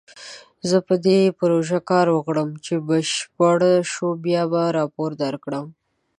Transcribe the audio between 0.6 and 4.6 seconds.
زه به په دې پروژه کار وکړم، چې بشپړ شو بیا